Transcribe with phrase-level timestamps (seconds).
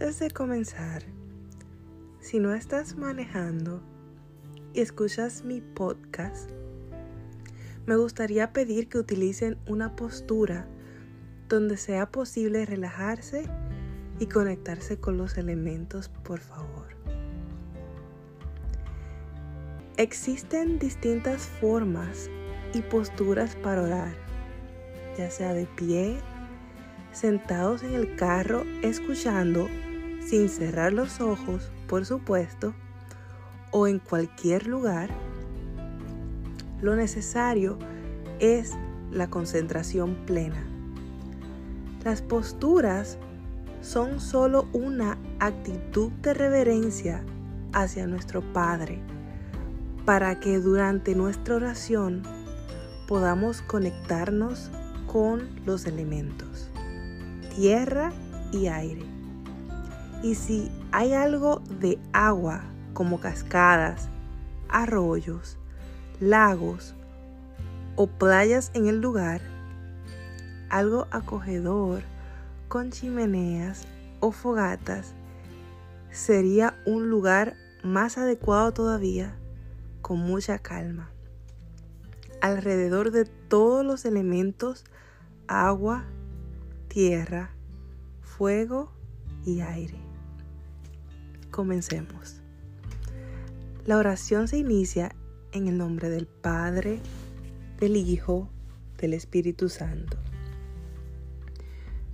[0.00, 1.02] Antes de comenzar,
[2.20, 3.82] si no estás manejando
[4.72, 6.50] y escuchas mi podcast,
[7.84, 10.66] me gustaría pedir que utilicen una postura
[11.50, 13.44] donde sea posible relajarse
[14.18, 16.86] y conectarse con los elementos, por favor.
[19.98, 22.30] Existen distintas formas
[22.72, 24.14] y posturas para orar,
[25.18, 26.16] ya sea de pie,
[27.12, 29.68] sentados en el carro escuchando
[30.20, 32.74] sin cerrar los ojos, por supuesto,
[33.70, 35.10] o en cualquier lugar,
[36.80, 37.78] lo necesario
[38.38, 38.72] es
[39.10, 40.64] la concentración plena.
[42.04, 43.18] Las posturas
[43.82, 47.24] son solo una actitud de reverencia
[47.72, 49.00] hacia nuestro Padre
[50.04, 52.22] para que durante nuestra oración
[53.06, 54.70] podamos conectarnos
[55.06, 56.70] con los elementos
[57.60, 58.12] tierra
[58.52, 59.19] y aire.
[60.22, 64.08] Y si hay algo de agua, como cascadas,
[64.68, 65.56] arroyos,
[66.20, 66.94] lagos
[67.96, 69.40] o playas en el lugar,
[70.68, 72.02] algo acogedor
[72.68, 73.86] con chimeneas
[74.20, 75.14] o fogatas,
[76.10, 79.34] sería un lugar más adecuado todavía,
[80.02, 81.10] con mucha calma.
[82.40, 84.84] Alrededor de todos los elementos,
[85.48, 86.04] agua,
[86.88, 87.50] tierra,
[88.20, 88.92] fuego
[89.44, 90.09] y aire.
[91.50, 92.40] Comencemos.
[93.84, 95.14] La oración se inicia
[95.52, 97.00] en el nombre del Padre,
[97.78, 98.48] del Hijo,
[98.98, 100.16] del Espíritu Santo.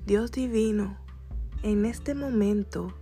[0.06, 0.97] Dios divino,
[1.62, 2.95] en este momento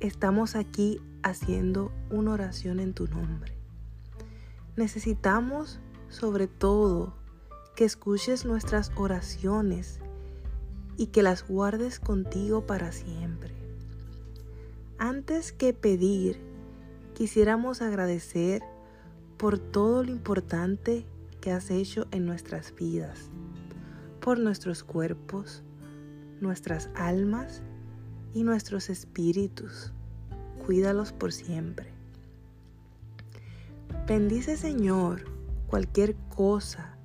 [0.00, 3.56] estamos aquí haciendo una oración en tu nombre.
[4.76, 7.14] Necesitamos sobre todo
[7.76, 10.00] que escuches nuestras oraciones
[10.96, 13.63] y que las guardes contigo para siempre.
[15.04, 16.40] Antes que pedir,
[17.12, 18.62] quisiéramos agradecer
[19.36, 21.04] por todo lo importante
[21.42, 23.28] que has hecho en nuestras vidas,
[24.22, 25.62] por nuestros cuerpos,
[26.40, 27.60] nuestras almas
[28.32, 29.92] y nuestros espíritus.
[30.64, 31.92] Cuídalos por siempre.
[34.08, 35.26] Bendice Señor
[35.66, 36.96] cualquier cosa,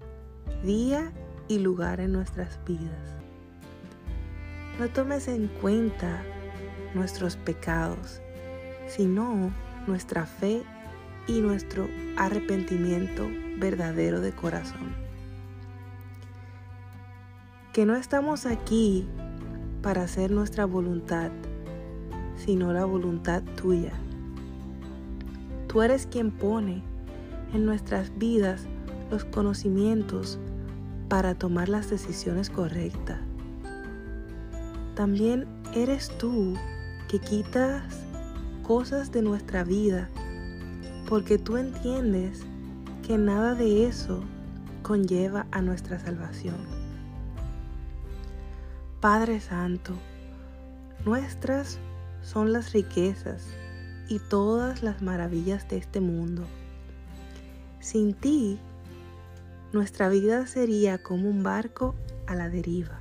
[0.63, 1.11] día
[1.49, 3.19] y lugar en nuestras vidas
[4.79, 6.23] no tomes en cuenta
[6.93, 8.21] nuestros pecados,
[8.87, 9.51] sino
[9.87, 10.63] nuestra fe
[11.27, 13.27] y nuestro arrepentimiento
[13.57, 14.95] verdadero de corazón.
[17.73, 19.07] Que no estamos aquí
[19.81, 21.31] para hacer nuestra voluntad,
[22.35, 23.93] sino la voluntad tuya.
[25.67, 26.81] Tú eres quien pone
[27.53, 28.67] en nuestras vidas
[29.11, 30.39] los conocimientos
[31.09, 33.19] para tomar las decisiones correctas.
[34.95, 36.55] También eres tú
[37.09, 37.83] que quitas
[38.61, 40.07] cosas de nuestra vida
[41.07, 42.41] porque tú entiendes
[43.05, 44.23] que nada de eso
[44.83, 46.55] conlleva a nuestra salvación.
[49.01, 49.95] Padre Santo,
[51.03, 51.79] nuestras
[52.21, 53.43] son las riquezas
[54.07, 56.45] y todas las maravillas de este mundo.
[57.79, 58.59] Sin ti,
[59.73, 61.95] nuestra vida sería como un barco
[62.27, 62.99] a la deriva.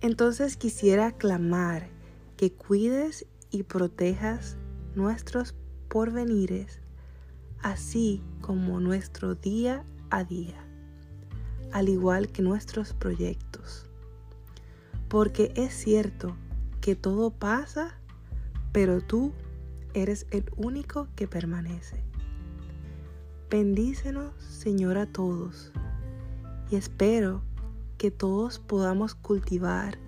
[0.00, 1.94] Entonces quisiera clamar
[2.36, 4.56] que cuides y protejas
[4.94, 5.54] nuestros
[5.88, 6.80] porvenires,
[7.62, 10.62] así como nuestro día a día,
[11.72, 13.86] al igual que nuestros proyectos.
[15.08, 16.36] Porque es cierto
[16.80, 17.98] que todo pasa,
[18.72, 19.32] pero tú
[19.94, 22.04] eres el único que permanece.
[23.48, 25.72] Bendícenos, Señor, a todos,
[26.70, 27.42] y espero
[27.96, 29.98] que todos podamos cultivar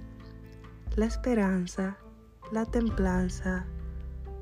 [0.97, 1.97] la esperanza,
[2.51, 3.67] la templanza,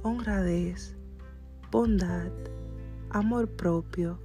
[0.03, 0.95] honradez,
[1.73, 2.31] bondad,
[3.11, 4.21] amor propio,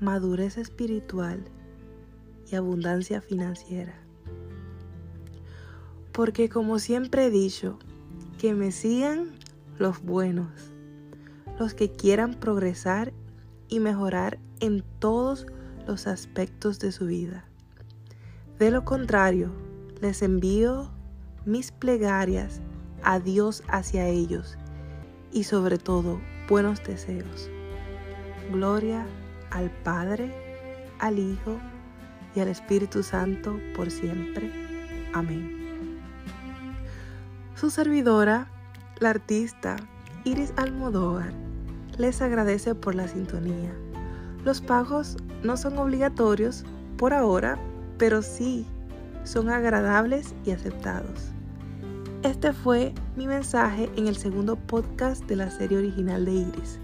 [0.00, 1.42] madurez espiritual
[2.50, 3.94] y abundancia financiera.
[6.12, 7.78] Porque como siempre he dicho,
[8.38, 9.32] que me sigan
[9.78, 10.50] los buenos,
[11.58, 13.14] los que quieran progresar
[13.68, 15.46] y mejorar en todos
[15.86, 17.46] los aspectos de su vida.
[18.58, 19.52] De lo contrario,
[20.02, 20.90] les envío
[21.46, 22.60] mis plegarias
[23.02, 24.56] a Dios hacia ellos
[25.32, 27.50] y sobre todo buenos deseos.
[28.52, 29.06] Gloria
[29.50, 30.32] al Padre,
[30.98, 31.58] al Hijo
[32.34, 34.50] y al Espíritu Santo por siempre.
[35.12, 36.00] Amén.
[37.54, 38.48] Su servidora,
[38.98, 39.76] la artista
[40.24, 41.32] Iris Almodóvar,
[41.98, 43.74] les agradece por la sintonía.
[44.44, 46.64] Los pagos no son obligatorios
[46.96, 47.58] por ahora
[48.00, 48.66] pero sí
[49.24, 51.32] son agradables y aceptados.
[52.22, 56.78] Este fue mi mensaje en el segundo podcast de la serie original de Iris.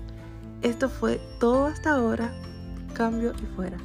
[0.63, 2.33] Esto fue todo hasta ahora.
[2.95, 3.77] Cambio y fuera.